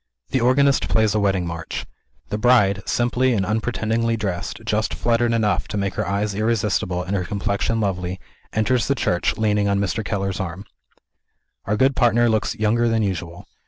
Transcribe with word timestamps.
The 0.31 0.41
organist 0.41 0.89
plays 0.89 1.13
a 1.13 1.19
wedding 1.19 1.45
march. 1.45 1.85
The 2.29 2.39
bride, 2.39 2.81
simply 2.89 3.33
and 3.33 3.45
unpretendingly 3.45 4.17
dressed, 4.17 4.59
just 4.65 4.95
fluttered 4.95 5.31
enough 5.31 5.67
to 5.67 5.77
make 5.77 5.93
her 5.93 6.07
eyes 6.07 6.33
irresistible, 6.33 7.03
and 7.03 7.15
her 7.15 7.23
complexion 7.23 7.79
lovely, 7.79 8.19
enters 8.51 8.87
the 8.87 8.95
church, 8.95 9.37
leaning 9.37 9.67
on 9.67 9.77
Mr. 9.77 10.03
Keller's 10.03 10.39
arm. 10.39 10.65
Our 11.65 11.77
good 11.77 11.95
partner 11.95 12.29
looks 12.29 12.55
younger 12.55 12.87
than 12.87 13.03
usual. 13.03 13.45